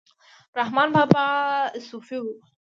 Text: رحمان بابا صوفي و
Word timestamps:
رحمان 0.57 0.89
بابا 0.95 1.25
صوفي 1.91 2.17
و 2.21 2.25